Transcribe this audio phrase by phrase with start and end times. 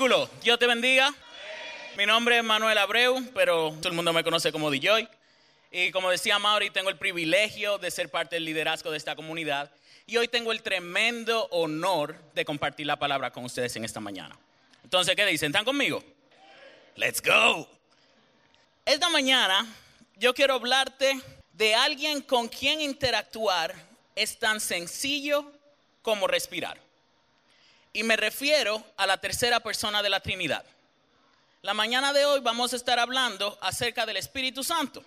[0.00, 0.30] versículo.
[0.42, 1.14] Dios te bendiga.
[1.98, 5.06] Mi nombre es Manuel Abreu, pero todo el mundo me conoce como DJ.
[5.70, 9.70] Y como decía Mauri, tengo el privilegio de ser parte del liderazgo de esta comunidad.
[10.06, 14.38] Y hoy tengo el tremendo honor de compartir la palabra con ustedes en esta mañana.
[14.84, 15.48] Entonces, ¿qué dicen?
[15.48, 16.02] ¿Están conmigo?
[16.96, 17.68] Let's go.
[18.86, 19.66] Esta mañana
[20.16, 21.20] yo quiero hablarte
[21.52, 23.74] de alguien con quien interactuar
[24.16, 25.52] es tan sencillo
[26.00, 26.78] como respirar.
[27.92, 30.64] Y me refiero a la tercera persona de la Trinidad.
[31.62, 35.04] La mañana de hoy vamos a estar hablando acerca del Espíritu Santo.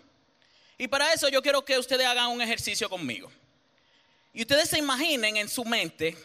[0.77, 3.31] Y para eso yo quiero que ustedes hagan un ejercicio conmigo.
[4.33, 6.17] Y ustedes se imaginen en su mente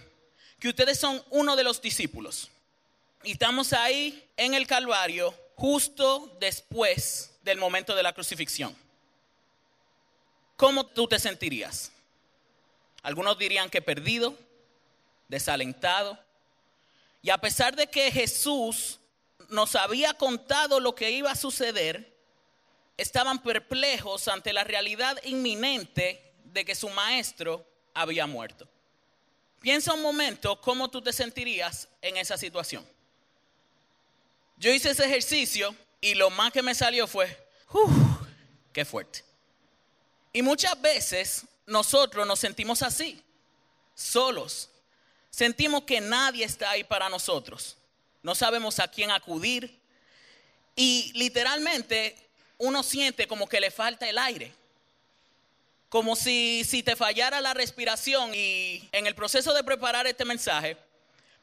[0.58, 2.50] que ustedes son uno de los discípulos.
[3.22, 8.76] Y estamos ahí en el Calvario justo después del momento de la crucifixión.
[10.56, 11.92] ¿Cómo tú te sentirías?
[13.02, 14.36] Algunos dirían que perdido,
[15.28, 16.18] desalentado.
[17.28, 19.00] Y a pesar de que Jesús
[19.50, 22.16] nos había contado lo que iba a suceder,
[22.96, 28.66] estaban perplejos ante la realidad inminente de que su maestro había muerto.
[29.60, 32.88] Piensa un momento cómo tú te sentirías en esa situación.
[34.56, 37.28] Yo hice ese ejercicio y lo más que me salió fue,
[37.70, 37.92] ¡Uf!
[38.72, 39.22] ¡Qué fuerte!
[40.32, 43.22] Y muchas veces nosotros nos sentimos así,
[43.94, 44.70] solos.
[45.30, 47.76] Sentimos que nadie está ahí para nosotros.
[48.22, 49.78] No sabemos a quién acudir.
[50.74, 52.16] Y literalmente
[52.58, 54.52] uno siente como que le falta el aire.
[55.88, 58.32] Como si, si te fallara la respiración.
[58.34, 60.76] Y en el proceso de preparar este mensaje,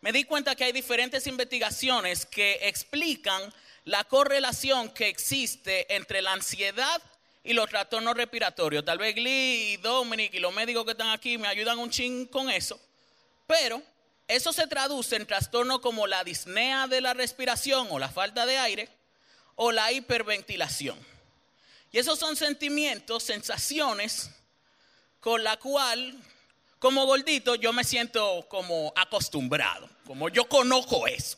[0.02, 3.54] me di cuenta que hay diferentes investigaciones que explican
[3.86, 7.02] la correlación que existe entre la ansiedad
[7.44, 8.84] y los trastornos respiratorios.
[8.84, 12.26] Tal vez Glee y Dominic y los médicos que están aquí me ayudan un ching
[12.26, 12.80] con eso.
[13.48, 13.82] Pero
[14.28, 18.58] eso se traduce en trastornos como la disnea de la respiración o la falta de
[18.58, 18.90] aire
[19.56, 20.98] o la hiperventilación.
[21.92, 24.30] Y esos son sentimientos, sensaciones
[25.20, 26.16] con la cual,
[26.80, 31.38] como gordito, yo me siento como acostumbrado, como yo conozco eso.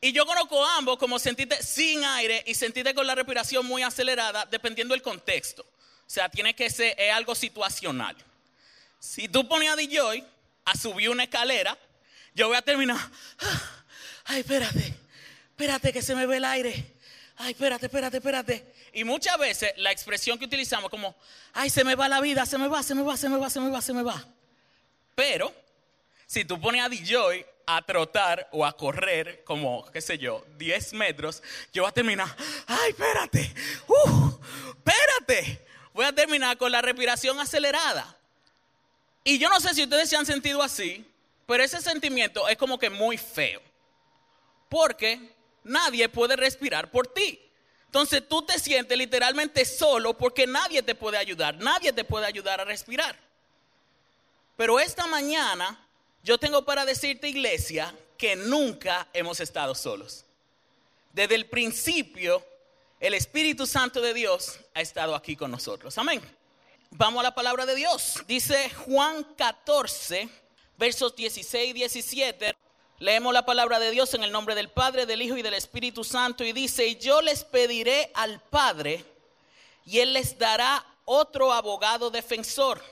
[0.00, 4.46] Y yo conozco ambos como sentirte sin aire y sentirte con la respiración muy acelerada,
[4.46, 5.62] dependiendo del contexto.
[5.62, 8.16] O sea, tiene que ser algo situacional.
[8.98, 10.24] Si tú pones a DJ
[10.70, 11.76] a subir una escalera,
[12.34, 12.98] yo voy a terminar.
[14.24, 14.94] Ay, espérate,
[15.50, 16.94] espérate que se me ve el aire.
[17.36, 18.74] Ay, espérate, espérate, espérate.
[18.92, 21.16] Y muchas veces la expresión que utilizamos como,
[21.52, 23.50] ay, se me va la vida, se me va, se me va, se me va,
[23.50, 24.24] se me va, se me va.
[25.14, 25.52] Pero
[26.26, 30.92] si tú pones a DJ a trotar o a correr como, qué sé yo, 10
[30.92, 31.42] metros,
[31.72, 32.28] yo voy a terminar,
[32.66, 33.54] ay, espérate,
[33.88, 34.38] uh,
[34.68, 35.66] espérate.
[35.92, 38.16] Voy a terminar con la respiración acelerada.
[39.24, 41.04] Y yo no sé si ustedes se han sentido así,
[41.46, 43.60] pero ese sentimiento es como que muy feo.
[44.68, 47.40] Porque nadie puede respirar por ti.
[47.86, 52.60] Entonces tú te sientes literalmente solo porque nadie te puede ayudar, nadie te puede ayudar
[52.60, 53.18] a respirar.
[54.56, 55.76] Pero esta mañana
[56.22, 60.24] yo tengo para decirte, iglesia, que nunca hemos estado solos.
[61.12, 62.46] Desde el principio,
[63.00, 65.96] el Espíritu Santo de Dios ha estado aquí con nosotros.
[65.98, 66.20] Amén.
[66.92, 68.20] Vamos a la palabra de Dios.
[68.26, 70.28] Dice Juan 14,
[70.76, 72.56] versos 16 y 17.
[72.98, 76.02] Leemos la palabra de Dios en el nombre del Padre, del Hijo y del Espíritu
[76.02, 76.44] Santo.
[76.44, 79.04] Y dice, y yo les pediré al Padre,
[79.86, 82.82] y Él les dará otro abogado defensor,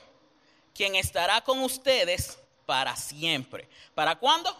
[0.73, 3.67] quien estará con ustedes para siempre.
[3.93, 4.55] ¿Para cuándo?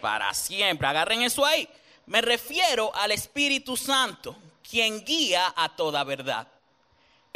[0.00, 0.86] Para siempre.
[0.86, 1.66] Agarren eso ahí.
[2.04, 6.46] Me refiero al Espíritu Santo, quien guía a toda verdad.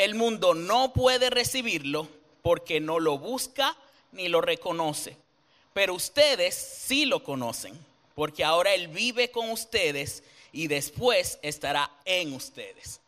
[0.00, 2.08] El mundo no puede recibirlo
[2.40, 3.76] porque no lo busca
[4.12, 5.14] ni lo reconoce.
[5.74, 7.78] Pero ustedes sí lo conocen,
[8.14, 10.22] porque ahora Él vive con ustedes
[10.52, 12.98] y después estará en ustedes.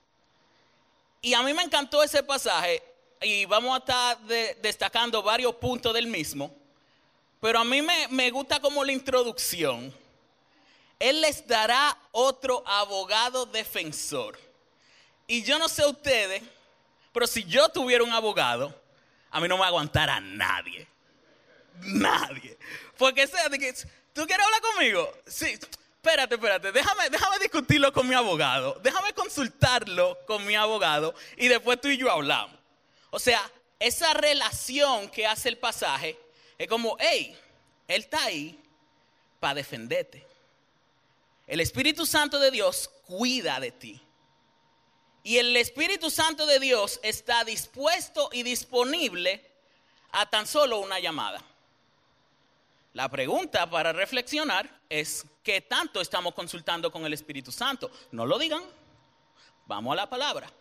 [1.23, 2.83] Y a mí me encantó ese pasaje
[3.23, 4.19] y vamos a estar
[4.61, 6.55] destacando varios puntos del mismo,
[7.41, 9.95] pero a mí me, me gusta como la introducción.
[10.99, 14.39] Él les dará otro abogado defensor.
[15.27, 16.43] Y yo no sé ustedes,
[17.13, 18.75] pero si yo tuviera un abogado,
[19.31, 20.87] a mí no me aguantara nadie.
[21.81, 22.59] Nadie.
[22.99, 23.73] Porque sea de que,
[24.13, 25.13] ¿tú quieres hablar conmigo?
[25.27, 25.59] Sí.
[26.05, 31.81] Espérate, espérate, déjame, déjame discutirlo con mi abogado, déjame consultarlo con mi abogado y después
[31.81, 32.59] tú y yo hablamos.
[33.11, 33.41] O sea,
[33.79, 36.19] esa relación que hace el pasaje
[36.59, 37.37] es como, hey,
[37.87, 38.59] Él está ahí
[39.39, 40.27] para defenderte.
[41.47, 44.03] El Espíritu Santo de Dios cuida de ti.
[45.23, 49.45] Y el Espíritu Santo de Dios está dispuesto y disponible
[50.11, 51.43] a tan solo una llamada.
[52.95, 57.91] La pregunta para reflexionar es, ¿qué tanto estamos consultando con el Espíritu Santo?
[58.11, 58.63] No lo digan,
[59.67, 60.53] vamos a la palabra.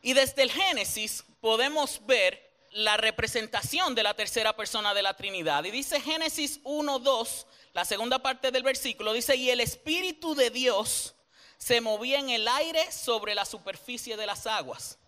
[0.00, 5.64] Y desde el Génesis podemos ver la representación de la tercera persona de la Trinidad.
[5.64, 10.50] Y dice Génesis 1, 2, la segunda parte del versículo, dice, y el Espíritu de
[10.50, 11.15] Dios
[11.58, 14.98] se movía en el aire sobre la superficie de las aguas.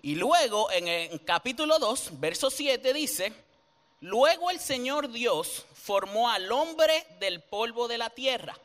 [0.00, 3.32] Y luego en el capítulo 2, verso 7 dice,
[4.00, 8.56] luego el Señor Dios formó al hombre del polvo de la tierra,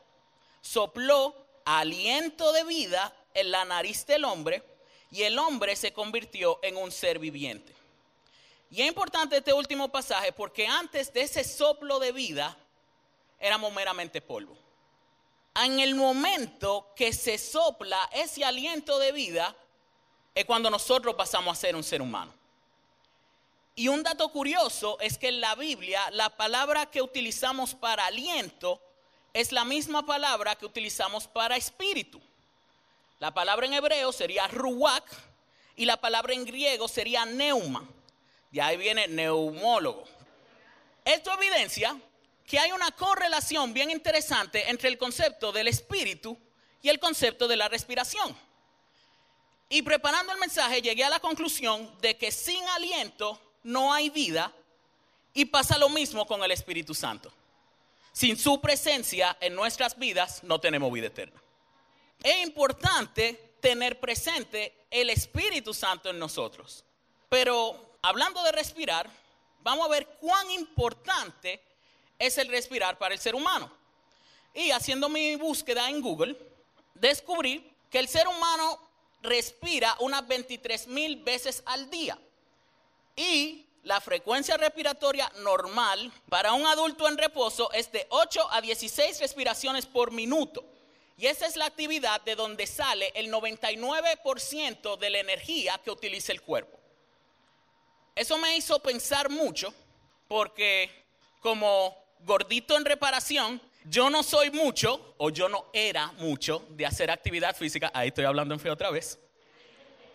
[0.60, 1.34] sopló
[1.64, 4.62] aliento de vida en la nariz del hombre
[5.10, 7.74] y el hombre se convirtió en un ser viviente.
[8.70, 12.56] Y es importante este último pasaje porque antes de ese soplo de vida
[13.38, 14.63] éramos meramente polvo.
[15.56, 19.54] En el momento que se sopla ese aliento de vida
[20.34, 22.32] es cuando nosotros pasamos a ser un ser humano.
[23.76, 28.80] Y un dato curioso es que en la Biblia la palabra que utilizamos para aliento
[29.32, 32.20] es la misma palabra que utilizamos para espíritu.
[33.20, 35.04] La palabra en hebreo sería ruach
[35.76, 37.88] y la palabra en griego sería neuma.
[38.50, 40.04] De ahí viene neumólogo.
[41.04, 41.96] Esto evidencia
[42.46, 46.38] que hay una correlación bien interesante entre el concepto del espíritu
[46.82, 48.36] y el concepto de la respiración.
[49.68, 54.52] Y preparando el mensaje llegué a la conclusión de que sin aliento no hay vida
[55.32, 57.32] y pasa lo mismo con el Espíritu Santo.
[58.12, 61.44] Sin su presencia en nuestras vidas no tenemos vida eterna
[62.24, 66.84] es importante tener presente el Espíritu Santo en nosotros.
[67.28, 69.08] Pero hablando de respirar,
[69.62, 71.62] vamos a ver cuán importante
[72.18, 73.70] es el respirar para el ser humano.
[74.54, 76.36] Y haciendo mi búsqueda en Google,
[76.94, 78.80] descubrí que el ser humano
[79.22, 82.18] respira unas 23 mil veces al día.
[83.16, 89.20] Y la frecuencia respiratoria normal para un adulto en reposo es de 8 a 16
[89.20, 90.64] respiraciones por minuto.
[91.16, 96.32] Y esa es la actividad de donde sale el 99% de la energía que utiliza
[96.32, 96.78] el cuerpo.
[98.14, 99.72] Eso me hizo pensar mucho
[100.28, 100.90] porque
[101.40, 107.10] como gordito en reparación, yo no soy mucho o yo no era mucho de hacer
[107.10, 107.90] actividad física.
[107.94, 109.18] Ahí estoy hablando en fe otra vez.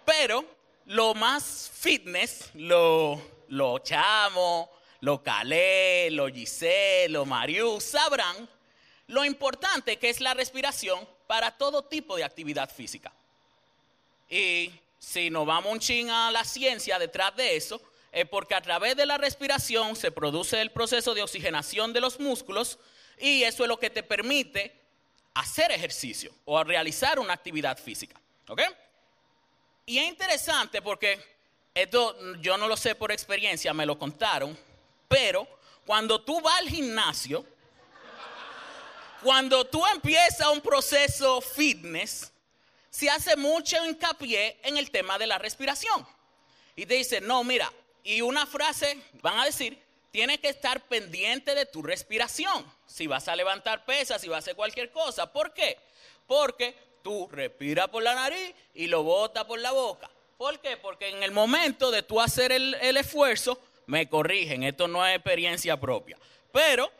[0.05, 0.43] Pero
[0.85, 4.71] lo más fitness, lo, lo chamo,
[5.01, 8.49] lo calé, lo gisé, lo mariú, sabrán
[9.07, 13.11] lo importante que es la respiración para todo tipo de actividad física.
[14.29, 17.81] Y si nos vamos un ching a la ciencia detrás de eso,
[18.29, 22.79] porque a través de la respiración se produce el proceso de oxigenación de los músculos
[23.17, 24.75] y eso es lo que te permite
[25.35, 28.19] hacer ejercicio o realizar una actividad física.
[28.47, 28.61] ¿Ok?
[29.85, 31.19] Y es interesante porque
[31.73, 34.57] esto yo no lo sé por experiencia, me lo contaron,
[35.07, 35.47] pero
[35.85, 37.45] cuando tú vas al gimnasio,
[39.23, 42.31] cuando tú empiezas un proceso fitness,
[42.89, 46.07] se hace mucho hincapié en el tema de la respiración.
[46.75, 47.71] Y te dice, no, mira,
[48.09, 49.77] y una frase, van a decir,
[50.09, 52.65] tienes que estar pendiente de tu respiración.
[52.87, 55.31] Si vas a levantar pesas, si vas a hacer cualquier cosa.
[55.31, 55.77] ¿Por qué?
[56.25, 60.09] Porque tú respiras por la nariz y lo botas por la boca.
[60.39, 60.75] ¿Por qué?
[60.77, 65.15] Porque en el momento de tú hacer el, el esfuerzo, me corrigen, esto no es
[65.15, 66.17] experiencia propia.
[66.51, 66.91] Pero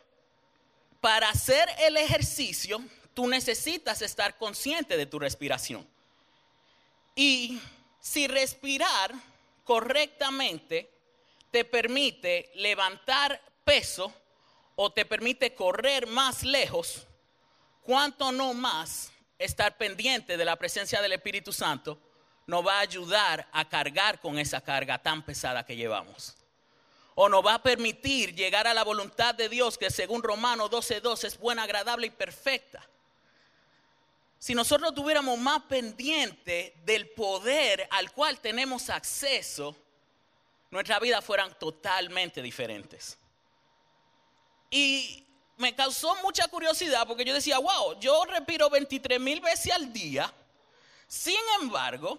[1.00, 2.80] para hacer el ejercicio,
[3.14, 5.84] tú necesitas estar consciente de tu respiración.
[7.16, 7.60] Y
[7.98, 9.12] si respirar
[9.64, 10.88] correctamente
[11.50, 14.12] te permite levantar peso
[14.76, 17.06] o te permite correr más lejos,
[17.82, 21.98] cuánto no más estar pendiente de la presencia del Espíritu Santo
[22.46, 26.36] nos va a ayudar a cargar con esa carga tan pesada que llevamos
[27.22, 31.26] o nos va a permitir llegar a la voluntad de Dios que según Romanos 12:12
[31.26, 32.88] es buena, agradable y perfecta.
[34.38, 39.76] Si nosotros tuviéramos más pendiente del poder al cual tenemos acceso,
[40.70, 43.18] nuestras vidas fueran totalmente diferentes.
[44.70, 49.92] Y me causó mucha curiosidad porque yo decía, wow, yo respiro 23 mil veces al
[49.92, 50.32] día.
[51.06, 52.18] Sin embargo,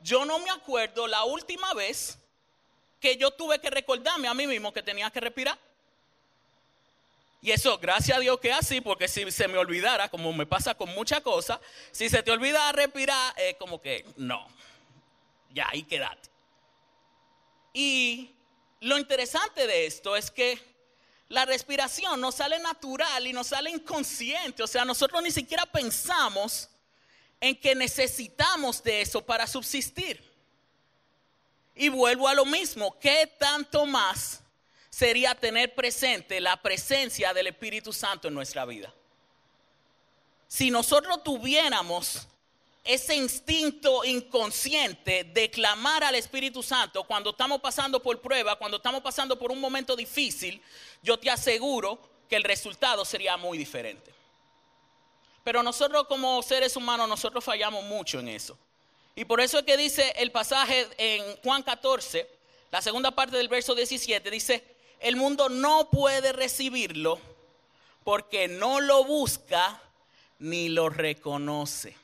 [0.00, 2.18] yo no me acuerdo la última vez
[3.00, 5.58] que yo tuve que recordarme a mí mismo que tenía que respirar.
[7.40, 10.74] Y eso, gracias a Dios que así, porque si se me olvidara, como me pasa
[10.74, 11.60] con muchas cosas,
[11.92, 14.48] si se te olvida respirar, es como que no,
[15.50, 16.33] ya ahí quédate.
[17.74, 18.34] Y
[18.80, 20.58] lo interesante de esto es que
[21.28, 26.70] la respiración nos sale natural y nos sale inconsciente, o sea, nosotros ni siquiera pensamos
[27.38, 30.24] en que necesitamos de eso para subsistir.
[31.74, 34.44] Y vuelvo a lo mismo, ¿qué tanto más
[34.94, 38.94] sería tener presente la presencia del Espíritu Santo en nuestra vida.
[40.46, 42.28] Si nosotros tuviéramos
[42.84, 49.00] ese instinto inconsciente de clamar al Espíritu Santo cuando estamos pasando por prueba, cuando estamos
[49.00, 50.60] pasando por un momento difícil,
[51.02, 51.98] yo te aseguro
[52.28, 54.12] que el resultado sería muy diferente.
[55.42, 58.58] Pero nosotros como seres humanos, nosotros fallamos mucho en eso.
[59.14, 62.28] Y por eso es que dice el pasaje en Juan 14,
[62.70, 64.62] la segunda parte del verso 17, dice,
[65.00, 67.18] el mundo no puede recibirlo
[68.02, 69.80] porque no lo busca
[70.38, 72.03] ni lo reconoce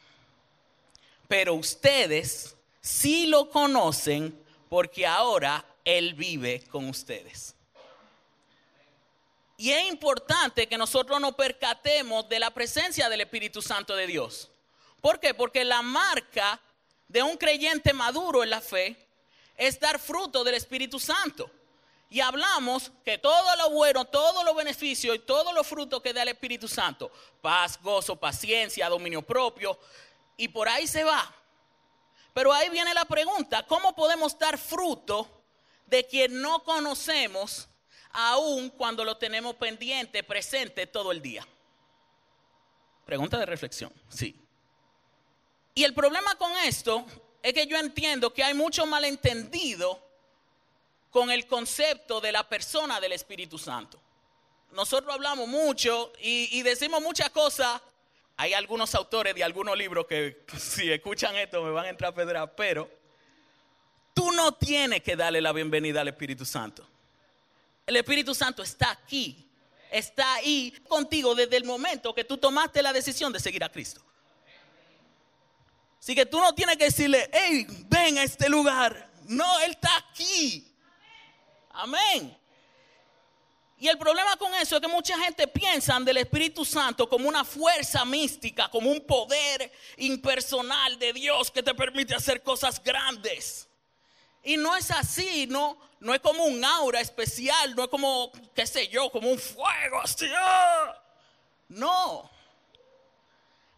[1.31, 4.37] pero ustedes sí lo conocen
[4.69, 7.55] porque ahora Él vive con ustedes.
[9.57, 14.51] Y es importante que nosotros nos percatemos de la presencia del Espíritu Santo de Dios.
[15.01, 15.33] ¿Por qué?
[15.33, 16.61] Porque la marca
[17.07, 18.97] de un creyente maduro en la fe
[19.57, 21.49] es dar fruto del Espíritu Santo.
[22.11, 26.23] Y hablamos que todo lo bueno, todos los beneficios y todos los frutos que da
[26.23, 27.09] el Espíritu Santo,
[27.41, 29.79] paz, gozo, paciencia, dominio propio,
[30.41, 31.33] y por ahí se va.
[32.33, 35.29] Pero ahí viene la pregunta, ¿cómo podemos dar fruto
[35.85, 37.69] de quien no conocemos
[38.11, 41.47] aún cuando lo tenemos pendiente, presente todo el día?
[43.05, 44.35] Pregunta de reflexión, sí.
[45.75, 47.05] Y el problema con esto
[47.43, 50.03] es que yo entiendo que hay mucho malentendido
[51.11, 54.01] con el concepto de la persona del Espíritu Santo.
[54.71, 57.83] Nosotros hablamos mucho y, y decimos muchas cosas
[58.41, 62.15] hay algunos autores de algunos libros que si escuchan esto me van a entrar a
[62.15, 62.91] pedrar, pero
[64.15, 66.89] tú no tienes que darle la bienvenida al Espíritu Santo.
[67.87, 69.47] El Espíritu Santo está aquí,
[69.91, 74.01] está ahí contigo desde el momento que tú tomaste la decisión de seguir a Cristo.
[75.99, 79.11] Así que tú no tienes que decirle, hey, ven a este lugar.
[79.25, 80.67] No, Él está aquí.
[81.73, 82.40] Amén.
[83.81, 87.47] Y el problema con eso es que mucha gente piensa del Espíritu Santo como una
[87.47, 93.67] fuerza mística, como un poder impersonal de Dios que te permite hacer cosas grandes.
[94.45, 98.67] Y no es así, no, no es como un aura especial, no es como, qué
[98.67, 100.27] sé yo, como un fuego así.
[100.37, 101.03] ¡ah!
[101.69, 102.31] No.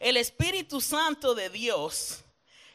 [0.01, 2.25] El Espíritu Santo de Dios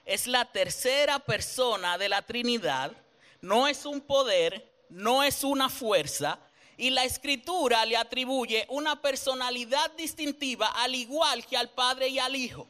[0.06, 2.94] es la tercera persona de la Trinidad,
[3.42, 6.40] no es un poder, no es una fuerza,
[6.78, 12.36] y la escritura le atribuye una personalidad distintiva al igual que al Padre y al
[12.36, 12.68] Hijo.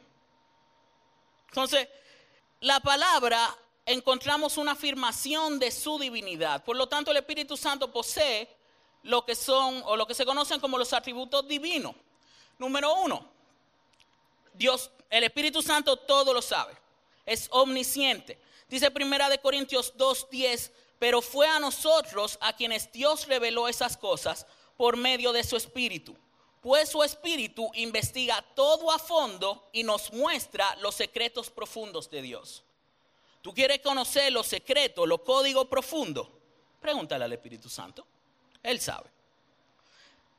[1.48, 1.88] Entonces,
[2.60, 6.64] la palabra encontramos una afirmación de su divinidad.
[6.64, 8.48] Por lo tanto, el Espíritu Santo posee
[9.02, 11.94] lo que son o lo que se conocen como los atributos divinos.
[12.58, 13.24] Número uno,
[14.54, 16.74] Dios, el Espíritu Santo todo lo sabe,
[17.24, 18.38] es omnisciente.
[18.68, 24.46] Dice Primera de Corintios 2:10, pero fue a nosotros a quienes Dios reveló esas cosas
[24.76, 26.16] por medio de su Espíritu.
[26.60, 32.64] Pues su Espíritu investiga todo a fondo y nos muestra los secretos profundos de Dios.
[33.42, 36.28] ¿Tú quieres conocer los secretos, los códigos profundos?
[36.80, 38.04] Pregúntale al Espíritu Santo.
[38.62, 39.08] Él sabe.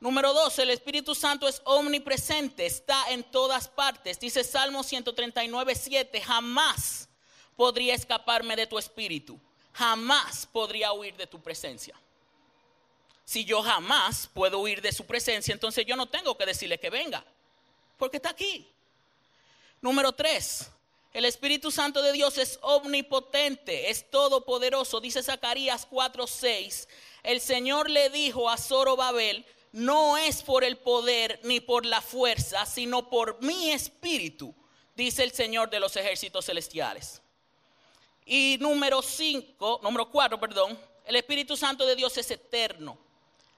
[0.01, 4.19] Número dos, el Espíritu Santo es omnipresente, está en todas partes.
[4.19, 7.09] Dice Salmo 139, 7, jamás
[7.55, 9.39] podría escaparme de tu espíritu
[9.73, 11.95] jamás podría huir de tu presencia.
[13.25, 16.89] Si yo jamás puedo huir de su presencia, entonces yo no tengo que decirle que
[16.89, 17.23] venga,
[17.97, 18.67] porque está aquí.
[19.81, 20.69] Número tres,
[21.13, 24.99] el Espíritu Santo de Dios es omnipotente, es todopoderoso.
[24.99, 26.87] Dice Zacarías 4:6.
[27.23, 32.65] El Señor le dijo a Zorobabel, no es por el poder ni por la fuerza,
[32.65, 34.53] sino por mi espíritu,
[34.95, 37.21] dice el Señor de los ejércitos celestiales.
[38.31, 42.95] Y número 5, número 4, perdón, el Espíritu Santo de Dios es eterno.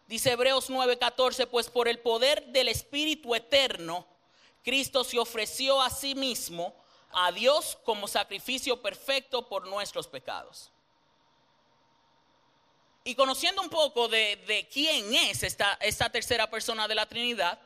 [0.07, 4.07] Dice Hebreos 9:14, pues por el poder del Espíritu eterno,
[4.63, 6.73] Cristo se ofreció a sí mismo
[7.11, 10.71] a Dios como sacrificio perfecto por nuestros pecados.
[13.03, 17.59] Y conociendo un poco de, de quién es esta, esta tercera persona de la Trinidad,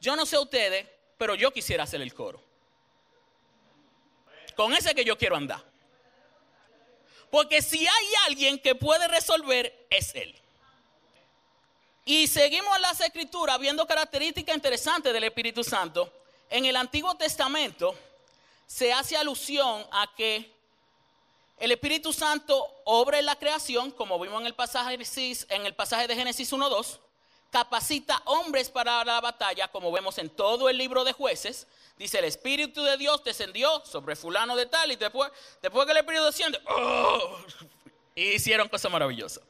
[0.00, 2.42] yo no sé ustedes, pero yo quisiera hacer el coro.
[4.56, 5.73] Con ese que yo quiero andar.
[7.34, 10.32] Porque si hay alguien que puede resolver, es Él.
[12.04, 16.12] Y seguimos las escrituras viendo características interesantes del Espíritu Santo.
[16.48, 17.92] En el Antiguo Testamento
[18.68, 20.48] se hace alusión a que
[21.58, 26.06] el Espíritu Santo obra en la creación, como vimos en el pasaje, en el pasaje
[26.06, 27.00] de Génesis 1.2,
[27.54, 32.24] capacita hombres para la batalla, como vemos en todo el libro de jueces, Dice, el
[32.24, 35.30] Espíritu de Dios descendió sobre fulano de tal y después,
[35.62, 37.36] después que el Espíritu desciende, ¡oh!
[38.16, 39.44] hicieron cosas maravillosas.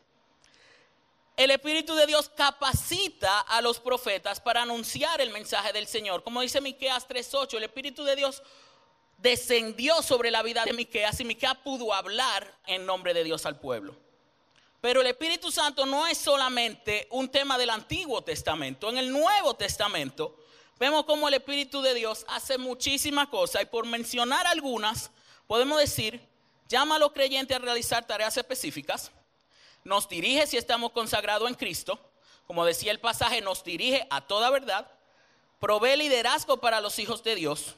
[1.39, 6.23] el Espíritu de Dios capacita a los profetas para anunciar el mensaje del Señor.
[6.23, 8.43] Como dice Miqueas 3:8, el Espíritu de Dios
[9.17, 13.59] descendió sobre la vida de Miqueas y Miqueas pudo hablar en nombre de Dios al
[13.59, 14.04] pueblo.
[14.85, 18.91] Pero el Espíritu Santo no es solamente un tema del Antiguo Testamento.
[18.91, 20.37] En el Nuevo Testamento
[20.79, 23.63] vemos cómo el Espíritu de Dios hace muchísimas cosas.
[23.63, 25.11] Y por mencionar algunas,
[25.47, 26.21] podemos decir,
[26.69, 29.11] llama a los creyentes a realizar tareas específicas,
[29.85, 31.99] nos dirige si estamos consagrados en Cristo,
[32.47, 34.87] como decía el pasaje, nos dirige a toda verdad,
[35.61, 37.75] provee liderazgo para los hijos de Dios,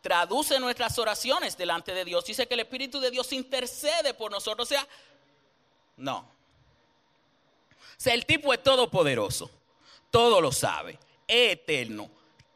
[0.00, 4.66] traduce nuestras oraciones delante de Dios, dice que el Espíritu de Dios intercede por nosotros,
[4.66, 4.88] o sea,
[6.00, 6.18] no.
[8.06, 9.50] O el tipo es todopoderoso,
[10.10, 12.10] todo lo sabe, es eterno,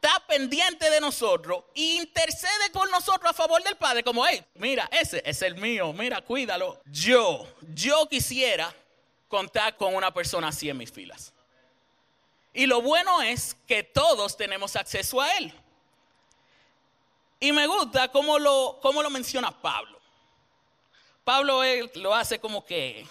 [0.05, 5.23] está pendiente de nosotros intercede por nosotros a favor del Padre, como, hey, mira, ese
[5.25, 6.81] es el mío, mira, cuídalo.
[6.87, 8.75] Yo, yo quisiera
[9.29, 11.33] contar con una persona así en mis filas.
[12.53, 15.53] Y lo bueno es que todos tenemos acceso a Él.
[17.41, 19.99] Y me gusta cómo lo, cómo lo menciona Pablo.
[21.25, 21.63] Pablo
[21.95, 23.07] lo hace como que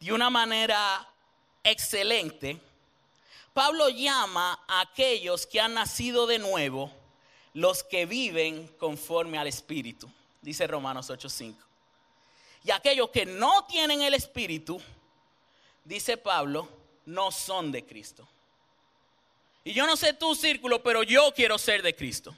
[0.00, 1.08] de una manera
[1.62, 2.60] excelente,
[3.52, 6.92] Pablo llama a aquellos que han nacido de nuevo
[7.54, 10.10] los que viven conforme al Espíritu,
[10.42, 11.56] dice Romanos 8:5.
[12.64, 14.80] Y aquellos que no tienen el Espíritu,
[15.84, 16.68] dice Pablo,
[17.06, 18.28] no son de Cristo.
[19.64, 22.34] Y yo no sé tu círculo, pero yo quiero ser de Cristo.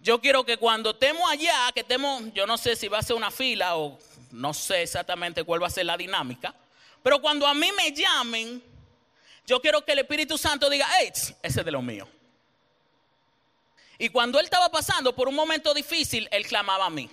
[0.00, 3.16] Yo quiero que cuando estemos allá, que estemos, yo no sé si va a ser
[3.16, 3.98] una fila o
[4.36, 6.54] no sé exactamente cuál va a ser la dinámica,
[7.02, 8.62] pero cuando a mí me llamen,
[9.46, 12.06] yo quiero que el Espíritu Santo diga, ese es de lo mío.
[13.98, 17.08] Y cuando él estaba pasando por un momento difícil, él clamaba a mí.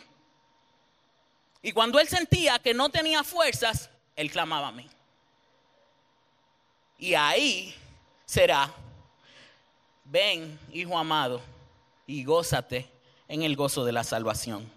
[1.61, 4.89] Y cuando él sentía que no tenía fuerzas, él clamaba a mí.
[6.97, 7.73] Y ahí
[8.25, 8.73] será,
[10.03, 11.41] ven, hijo amado,
[12.05, 12.89] y gózate
[13.29, 14.69] en el gozo de la salvación.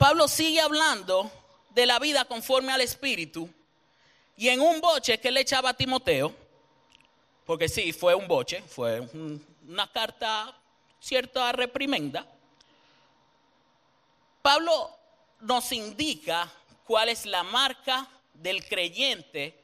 [0.00, 1.30] Pablo sigue hablando
[1.74, 3.50] de la vida conforme al Espíritu
[4.34, 6.34] y en un boche que le echaba a Timoteo,
[7.44, 9.00] porque sí, fue un boche, fue
[9.68, 10.58] una carta
[10.98, 12.26] cierta reprimenda,
[14.40, 14.90] Pablo
[15.40, 16.50] nos indica
[16.86, 19.54] cuál es la marca del creyente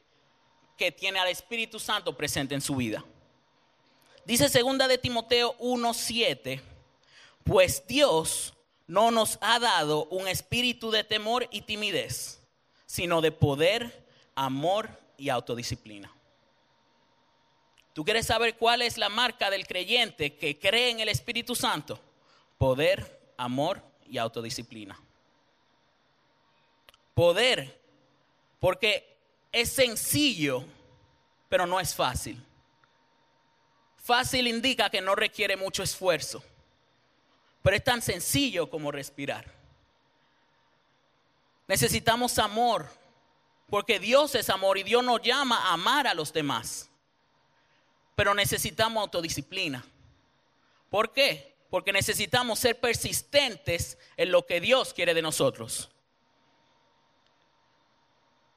[0.77, 3.03] que tiene al Espíritu Santo presente en su vida.
[4.23, 6.61] Dice segunda de Timoteo 1:7,
[7.43, 8.53] pues Dios
[8.87, 12.39] no nos ha dado un espíritu de temor y timidez,
[12.85, 16.11] sino de poder, amor y autodisciplina.
[17.93, 21.99] ¿Tú quieres saber cuál es la marca del creyente que cree en el Espíritu Santo?
[22.57, 24.99] Poder, amor y autodisciplina.
[27.15, 27.81] Poder,
[28.59, 29.17] porque
[29.51, 30.63] es sencillo,
[31.49, 32.41] pero no es fácil.
[33.97, 36.43] Fácil indica que no requiere mucho esfuerzo.
[37.67, 39.43] Pero es tan sencillo como respirar.
[41.67, 42.89] Necesitamos amor,
[43.69, 46.89] porque Dios es amor y Dios nos llama a amar a los demás.
[48.15, 49.83] Pero necesitamos autodisciplina.
[50.89, 51.57] ¿Por qué?
[51.69, 55.89] Porque necesitamos ser persistentes en lo que Dios quiere de nosotros.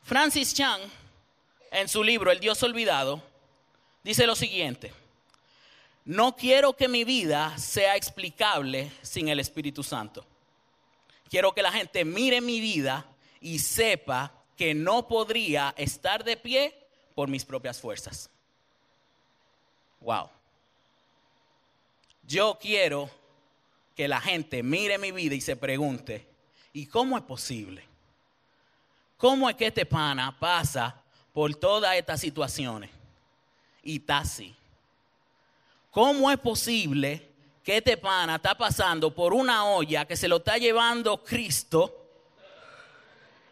[0.05, 0.81] Francis Chan,
[1.73, 3.20] en su libro El Dios Olvidado,
[4.05, 4.92] dice lo siguiente.
[6.05, 10.25] No quiero que mi vida sea explicable sin el Espíritu Santo.
[11.29, 13.07] Quiero que la gente mire mi vida
[13.41, 16.75] y sepa que no podría estar de pie
[17.15, 18.29] por mis propias fuerzas.
[20.01, 20.29] Wow.
[22.27, 23.11] Yo quiero
[23.95, 26.27] que la gente mire mi vida y se pregunte,
[26.73, 27.85] ¿y cómo es posible?
[29.17, 32.91] ¿Cómo es que este pana pasa por todas estas situaciones
[33.83, 34.57] y está así?
[35.90, 37.29] ¿Cómo es posible
[37.64, 41.96] que este pana está pasando por una olla que se lo está llevando Cristo?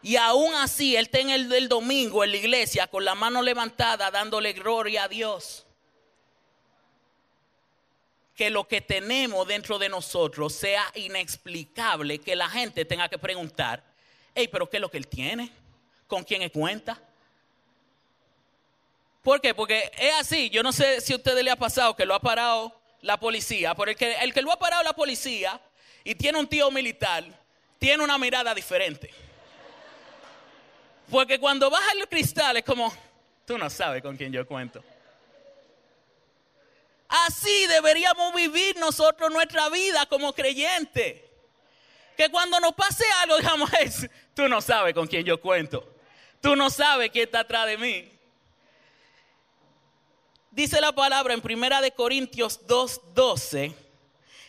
[0.01, 4.09] Y aún así, él está en el, domingo en la iglesia con la mano levantada
[4.09, 5.65] dándole gloria a Dios.
[8.33, 13.83] Que lo que tenemos dentro de nosotros sea inexplicable, que la gente tenga que preguntar,
[14.33, 15.51] hey, pero ¿qué es lo que él tiene?
[16.07, 17.01] ¿Con quién es cuenta?
[19.29, 19.53] ¿Por qué?
[19.53, 20.49] Porque es así.
[20.49, 23.75] Yo no sé si a ustedes le ha pasado que lo ha parado la policía.
[23.75, 25.61] Por el que, el que lo ha parado la policía
[26.03, 27.23] y tiene un tío militar,
[27.77, 29.13] tiene una mirada diferente.
[31.11, 32.91] Porque cuando baja el cristal es como,
[33.45, 34.83] tú no sabes con quién yo cuento.
[37.07, 41.21] Así deberíamos vivir nosotros nuestra vida como creyentes.
[42.17, 43.69] Que cuando nos pase algo, digamos,
[44.33, 45.87] tú no sabes con quién yo cuento.
[46.41, 48.18] Tú no sabes quién está atrás de mí.
[50.51, 53.71] Dice la palabra en Primera de Corintios 2:12,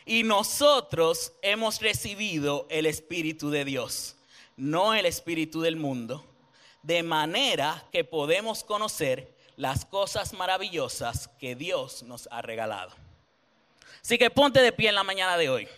[0.07, 4.17] y nosotros hemos recibido el espíritu de Dios,
[4.57, 6.25] no el espíritu del mundo,
[6.83, 12.93] de manera que podemos conocer las cosas maravillosas que Dios nos ha regalado.
[14.03, 15.69] Así que ponte de pie en la mañana de hoy.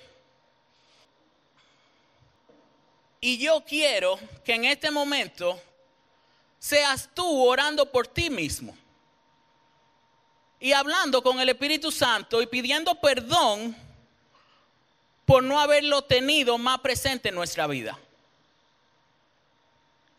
[3.21, 5.61] Y yo quiero que en este momento
[6.61, 8.77] seas tú orando por ti mismo.
[10.63, 13.77] Y hablando con el Espíritu Santo y pidiendo perdón
[15.25, 17.99] por no haberlo tenido más presente en nuestra vida.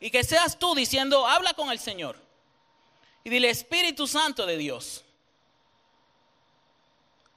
[0.01, 2.17] Y que seas tú diciendo, habla con el Señor.
[3.23, 5.05] Y dile, Espíritu Santo de Dios.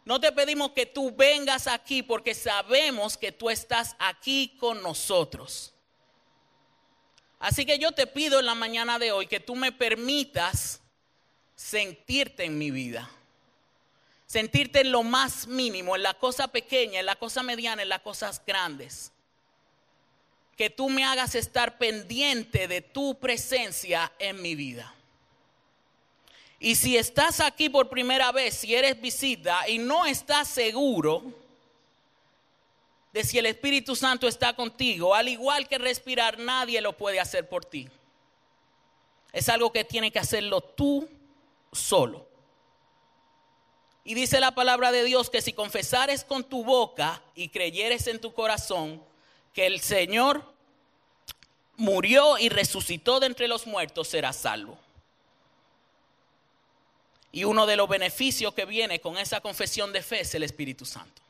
[0.05, 5.73] No te pedimos que tú vengas aquí porque sabemos que tú estás aquí con nosotros.
[7.39, 10.81] Así que yo te pido en la mañana de hoy que tú me permitas
[11.57, 13.11] sentirte en mi vida.
[14.27, 18.03] Sentirte en lo más mínimo, en la cosa pequeña, en la cosa mediana, en las
[18.03, 19.11] cosas grandes.
[20.57, 24.93] Que tú me hagas estar pendiente de tu presencia en mi vida.
[26.59, 31.23] Y si estás aquí por primera vez, si eres visita y no estás seguro
[33.13, 37.49] de si el Espíritu Santo está contigo, al igual que respirar, nadie lo puede hacer
[37.49, 37.89] por ti.
[39.33, 41.09] Es algo que tiene que hacerlo tú
[41.77, 42.27] solo.
[44.05, 48.21] Y dice la palabra de Dios que si confesares con tu boca y creyeres en
[48.21, 49.03] tu corazón
[49.53, 50.45] que el Señor
[51.77, 54.79] murió y resucitó de entre los muertos, serás salvo.
[57.33, 60.87] Y uno de los beneficios que viene con esa confesión de fe es el Espíritu
[60.87, 61.21] Santo.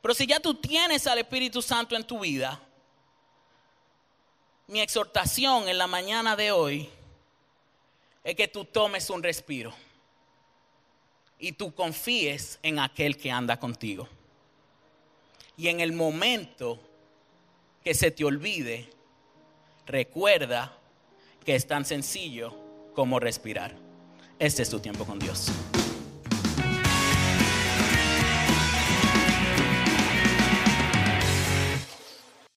[0.00, 2.60] Pero si ya tú tienes al Espíritu Santo en tu vida,
[4.68, 6.88] mi exhortación en la mañana de hoy
[8.28, 9.72] es que tú tomes un respiro
[11.38, 14.06] y tú confíes en aquel que anda contigo.
[15.56, 16.78] Y en el momento
[17.82, 18.90] que se te olvide,
[19.86, 20.76] recuerda
[21.42, 22.54] que es tan sencillo
[22.94, 23.74] como respirar.
[24.38, 25.50] Este es tu tiempo con Dios.